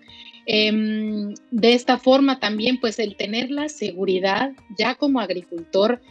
Em, 0.46 1.34
de 1.50 1.72
esta 1.72 1.98
forma 1.98 2.38
también 2.38 2.78
pues 2.80 2.98
el 2.98 3.16
tener 3.16 3.50
la 3.50 3.68
seguridad 3.68 4.52
ya 4.78 4.94
como 4.94 5.20
agricultor 5.20 6.02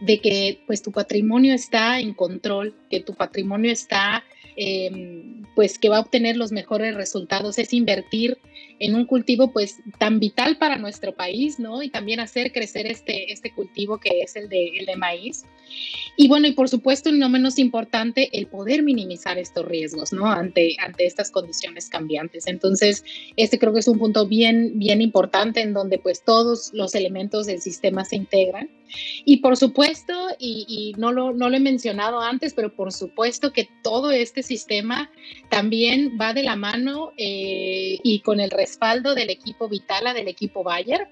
de 0.00 0.20
que 0.20 0.62
pues 0.66 0.82
tu 0.82 0.92
patrimonio 0.92 1.54
está 1.54 2.00
en 2.00 2.14
control, 2.14 2.74
que 2.90 3.00
tu 3.00 3.14
patrimonio 3.14 3.70
está 3.70 4.24
Em, 4.62 5.44
pues 5.54 5.78
que 5.78 5.88
va 5.88 5.96
a 5.96 6.00
obtener 6.00 6.36
los 6.36 6.52
mejores 6.52 6.94
resultados 6.94 7.58
es 7.58 7.72
invertir 7.72 8.36
en 8.80 8.94
un 8.94 9.04
cultivo 9.04 9.52
pues 9.52 9.80
tan 9.98 10.18
vital 10.18 10.56
para 10.56 10.76
nuestro 10.76 11.14
país, 11.14 11.60
¿no? 11.60 11.82
Y 11.82 11.90
también 11.90 12.18
hacer 12.18 12.50
crecer 12.50 12.86
este, 12.86 13.30
este 13.32 13.52
cultivo 13.52 13.98
que 13.98 14.22
es 14.22 14.34
el 14.36 14.48
de, 14.48 14.78
el 14.78 14.86
de 14.86 14.96
maíz. 14.96 15.44
Y 16.16 16.28
bueno, 16.28 16.48
y 16.48 16.52
por 16.52 16.68
supuesto, 16.68 17.12
no 17.12 17.28
menos 17.28 17.58
importante, 17.58 18.30
el 18.32 18.46
poder 18.46 18.82
minimizar 18.82 19.38
estos 19.38 19.66
riesgos, 19.66 20.12
¿no? 20.12 20.26
Ante, 20.26 20.76
ante 20.80 21.06
estas 21.06 21.30
condiciones 21.30 21.88
cambiantes. 21.88 22.46
Entonces, 22.46 23.04
este 23.36 23.58
creo 23.58 23.72
que 23.72 23.80
es 23.80 23.88
un 23.88 23.98
punto 23.98 24.26
bien, 24.26 24.78
bien 24.78 25.02
importante 25.02 25.60
en 25.60 25.74
donde 25.74 25.98
pues 25.98 26.24
todos 26.24 26.70
los 26.72 26.94
elementos 26.94 27.46
del 27.46 27.60
sistema 27.60 28.04
se 28.04 28.16
integran. 28.16 28.70
Y 29.24 29.36
por 29.36 29.56
supuesto, 29.56 30.12
y, 30.38 30.66
y 30.68 30.98
no, 30.98 31.12
lo, 31.12 31.32
no 31.32 31.48
lo 31.48 31.56
he 31.56 31.60
mencionado 31.60 32.20
antes, 32.20 32.54
pero 32.54 32.74
por 32.74 32.92
supuesto 32.92 33.52
que 33.52 33.68
todo 33.82 34.10
este 34.10 34.42
sistema 34.42 35.10
también 35.48 36.18
va 36.20 36.32
de 36.32 36.42
la 36.42 36.56
mano 36.56 37.12
eh, 37.16 37.98
y 38.02 38.20
con 38.20 38.40
el 38.40 38.50
respaldo 38.70 39.14
del 39.14 39.30
equipo 39.30 39.68
Vitala, 39.68 40.14
del 40.14 40.28
equipo 40.28 40.62
Bayer. 40.62 41.08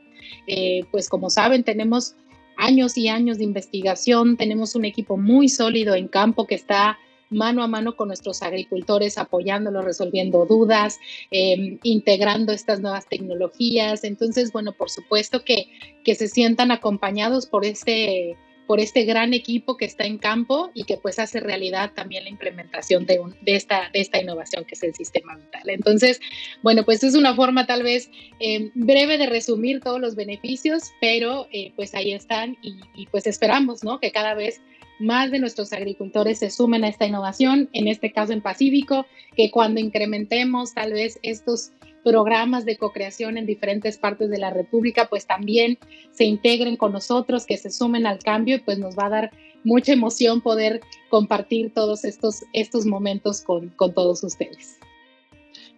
Eh, 0.47 0.85
pues 0.93 1.09
como 1.09 1.29
saben, 1.29 1.65
tenemos 1.65 2.15
años 2.57 2.97
y 2.97 3.09
años 3.09 3.39
de 3.39 3.45
investigación, 3.45 4.37
tenemos 4.37 4.75
un 4.75 4.85
equipo 4.85 5.17
muy 5.17 5.49
sólido 5.49 5.95
en 5.95 6.09
campo 6.09 6.47
que 6.47 6.55
está 6.55 6.99
mano 7.31 7.63
a 7.63 7.67
mano 7.69 7.95
con 7.95 8.09
nuestros 8.09 8.43
agricultores, 8.43 9.19
apoyándolos, 9.19 9.85
resolviendo 9.85 10.47
dudas, 10.47 10.99
em, 11.31 11.79
integrando 11.83 12.53
estas 12.53 12.81
nuevas 12.81 13.07
tecnologías. 13.07 14.05
Entonces, 14.05 14.51
bueno, 14.51 14.73
por 14.73 14.89
supuesto 14.89 15.45
que, 15.45 15.69
que 16.05 16.15
se 16.15 16.29
sientan 16.29 16.71
acompañados 16.71 17.47
por 17.47 17.65
este 17.65 18.37
por 18.69 18.81
este 18.81 19.05
gran 19.05 19.33
equipo 19.33 19.79
que 19.79 19.87
está 19.87 20.05
en 20.05 20.19
campo 20.19 20.71
y 20.75 20.85
que 20.85 20.99
pues 20.99 21.19
hace 21.19 21.41
realidad 21.41 21.93
también 21.95 22.25
la 22.25 22.31
implementación 22.31 23.07
de, 23.07 23.19
esta, 23.47 23.89
de 23.95 24.01
esta 24.01 24.21
innovación 24.21 24.67
que 24.67 24.75
es 24.75 24.83
el 24.83 24.95
sistema 24.95 25.37
vital. 25.37 25.71
Entonces, 25.71 26.21
bueno, 26.63 26.85
pues 26.85 27.03
es 27.03 27.15
una 27.15 27.35
forma 27.35 27.67
tal 27.67 27.83
vez 27.83 28.11
eh, 28.41 28.71
breve 28.75 29.17
de 29.17 29.27
resumir 29.27 29.81
todos 29.81 29.99
los 29.99 30.17
beneficios, 30.17 30.93
pero 31.01 31.49
eh, 31.51 31.73
pues 31.77 31.95
ahí 31.95 32.13
están 32.13 32.59
y, 32.61 32.77
y, 32.95 33.07
pues 33.07 33.27
esperamos, 33.27 33.83
¿no? 33.83 34.01
Que 34.01 34.13
cada 34.13 34.35
vez 34.35 34.61
más 34.99 35.31
de 35.31 35.39
nuestros 35.39 35.73
agricultores 35.73 36.41
se 36.41 36.51
sumen 36.51 36.85
a 36.85 36.89
esta 36.89 37.07
innovación, 37.07 37.71
en 37.73 37.89
este 37.89 38.13
caso 38.13 38.35
en 38.35 38.43
Pacífico, 38.43 39.07
que 39.35 39.51
cuando 39.51 39.81
incrementemos 39.81 40.75
tal 40.75 40.93
vez 40.93 41.19
estos 41.23 41.73
programas 42.05 42.65
de 42.65 42.77
co-creación 42.77 43.37
en 43.37 43.47
diferentes 43.47 43.99
partes 43.99 44.31
de 44.31 44.39
la 44.39 44.51
República, 44.51 45.09
pues 45.09 45.27
también 45.27 45.79
se 46.11 46.25
integren 46.25 46.77
con 46.77 46.93
nosotros, 46.93 47.47
que 47.47 47.57
se 47.57 47.71
sumen 47.71 48.07
al 48.07 48.19
cambio 48.19 48.57
y 48.57 48.61
pues 48.61 48.79
nos 48.79 48.99
va 48.99 49.07
a 49.07 49.11
dar 49.11 49.31
mucha 49.65 49.93
emoción 49.93 50.41
poder 50.41 50.81
compartir 51.11 51.73
todos 51.75 52.05
estos, 52.05 52.45
estos 52.53 52.87
momentos 52.87 53.43
con, 53.43 53.69
con 53.71 53.93
todos 53.93 54.23
ustedes. 54.23 54.79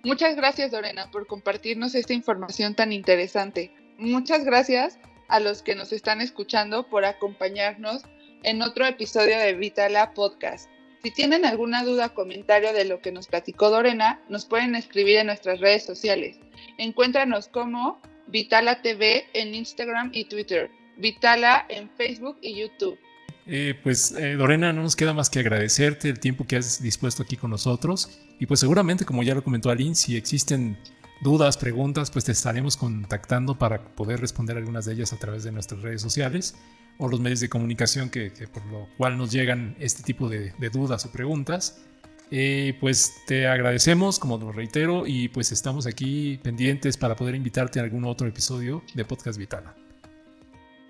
Muchas 0.02 0.36
gracias, 0.36 0.72
Lorena, 0.72 1.10
por 1.10 1.26
compartirnos 1.26 1.94
esta 1.94 2.14
información 2.14 2.74
tan 2.74 2.92
interesante. 2.92 3.70
Muchas 3.98 4.44
gracias 4.44 4.98
a 5.28 5.40
los 5.40 5.62
que 5.62 5.74
nos 5.74 5.92
están 5.92 6.20
escuchando 6.20 6.88
por 6.88 7.04
acompañarnos 7.04 8.02
en 8.42 8.62
otro 8.62 8.86
episodio 8.86 9.38
de 9.38 9.54
Vitala 9.54 10.14
Podcast. 10.14 10.70
Si 11.02 11.10
tienen 11.10 11.46
alguna 11.46 11.82
duda 11.82 12.06
o 12.06 12.14
comentario 12.14 12.74
de 12.74 12.84
lo 12.84 13.00
que 13.00 13.10
nos 13.10 13.26
platicó 13.26 13.70
Dorena, 13.70 14.20
nos 14.28 14.44
pueden 14.44 14.74
escribir 14.74 15.16
en 15.16 15.28
nuestras 15.28 15.58
redes 15.60 15.84
sociales. 15.84 16.36
Encuéntranos 16.76 17.48
como 17.48 18.00
Vitala 18.26 18.82
TV 18.82 19.24
en 19.32 19.54
Instagram 19.54 20.10
y 20.12 20.26
Twitter, 20.26 20.70
Vitala 20.98 21.64
en 21.70 21.88
Facebook 21.96 22.36
y 22.42 22.60
YouTube. 22.60 22.98
Eh, 23.46 23.74
pues 23.82 24.12
eh, 24.12 24.34
Lorena, 24.34 24.74
no 24.74 24.82
nos 24.82 24.94
queda 24.94 25.14
más 25.14 25.30
que 25.30 25.40
agradecerte 25.40 26.10
el 26.10 26.20
tiempo 26.20 26.46
que 26.46 26.56
has 26.56 26.82
dispuesto 26.82 27.22
aquí 27.22 27.36
con 27.36 27.50
nosotros 27.50 28.20
y 28.38 28.44
pues 28.44 28.60
seguramente 28.60 29.06
como 29.06 29.22
ya 29.22 29.34
lo 29.34 29.42
comentó 29.42 29.70
Aline, 29.70 29.94
si 29.94 30.16
existen 30.16 30.76
dudas, 31.22 31.56
preguntas, 31.56 32.10
pues 32.10 32.26
te 32.26 32.32
estaremos 32.32 32.76
contactando 32.76 33.58
para 33.58 33.82
poder 33.94 34.20
responder 34.20 34.58
algunas 34.58 34.84
de 34.84 34.92
ellas 34.92 35.14
a 35.14 35.18
través 35.18 35.44
de 35.44 35.52
nuestras 35.52 35.80
redes 35.80 36.02
sociales 36.02 36.54
o 37.00 37.08
los 37.08 37.18
medios 37.18 37.40
de 37.40 37.48
comunicación 37.48 38.10
que, 38.10 38.30
por 38.52 38.64
lo 38.66 38.86
cual 38.96 39.16
nos 39.16 39.32
llegan 39.32 39.74
este 39.80 40.02
tipo 40.02 40.28
de, 40.28 40.52
dudas 40.70 41.04
o 41.06 41.10
preguntas. 41.10 41.82
Eh, 42.30 42.76
pues 42.78 43.24
te 43.26 43.48
agradecemos, 43.48 44.20
como 44.20 44.38
lo 44.38 44.52
reitero, 44.52 45.06
y 45.06 45.28
pues 45.28 45.50
estamos 45.50 45.86
aquí 45.86 46.38
pendientes 46.42 46.96
para 46.96 47.16
poder 47.16 47.34
invitarte 47.34 47.80
a 47.80 47.82
algún 47.82 48.04
otro 48.04 48.28
episodio 48.28 48.84
de 48.94 49.04
Podcast 49.04 49.38
Vitala. 49.38 49.74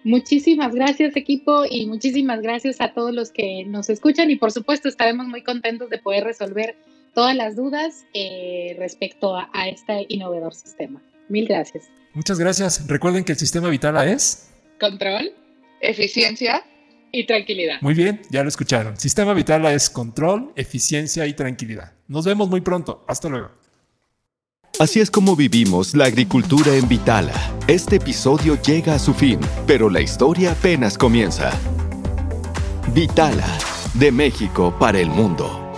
Muchísimas 0.02 0.74
gracias 0.74 1.16
equipo 1.16 1.64
y 1.68 1.86
muchísimas 1.86 2.42
gracias 2.42 2.80
a 2.80 2.92
todos 2.92 3.14
los 3.14 3.30
que 3.30 3.64
nos 3.66 3.88
escuchan 3.88 4.30
y 4.30 4.36
por 4.36 4.50
supuesto 4.50 4.88
estaremos 4.88 5.26
muy 5.26 5.42
contentos 5.42 5.90
de 5.90 5.98
poder 5.98 6.24
resolver 6.24 6.74
todas 7.14 7.36
las 7.36 7.54
dudas 7.54 8.06
eh, 8.14 8.74
respecto 8.78 9.36
a, 9.36 9.50
a, 9.52 9.68
este 9.68 10.06
innovador 10.08 10.54
sistema. 10.54 11.00
Mil 11.28 11.46
gracias. 11.46 11.84
Muchas 12.14 12.38
gracias. 12.38 12.86
Recuerden 12.88 13.24
que 13.24 13.32
el 13.32 13.38
sistema 13.38 13.68
Vitala 13.68 14.10
es... 14.10 14.50
Control 14.80 15.39
eficiencia 15.80 16.64
y 17.12 17.26
tranquilidad. 17.26 17.78
Muy 17.80 17.94
bien, 17.94 18.22
ya 18.30 18.42
lo 18.42 18.48
escucharon. 18.48 18.96
Sistema 18.96 19.34
vital 19.34 19.66
es 19.66 19.90
control, 19.90 20.52
eficiencia 20.56 21.26
y 21.26 21.34
tranquilidad. 21.34 21.92
Nos 22.08 22.24
vemos 22.24 22.48
muy 22.48 22.60
pronto. 22.60 23.04
Hasta 23.08 23.28
luego. 23.28 23.50
Así 24.78 25.00
es 25.00 25.10
como 25.10 25.36
vivimos 25.36 25.94
la 25.94 26.06
agricultura 26.06 26.74
en 26.74 26.88
Vitala. 26.88 27.34
Este 27.66 27.96
episodio 27.96 28.56
llega 28.62 28.94
a 28.94 28.98
su 28.98 29.12
fin, 29.12 29.38
pero 29.66 29.90
la 29.90 30.00
historia 30.00 30.52
apenas 30.52 30.96
comienza. 30.96 31.52
Vitala, 32.94 33.46
de 33.94 34.10
México 34.10 34.74
para 34.78 34.98
el 35.00 35.08
mundo. 35.08 35.69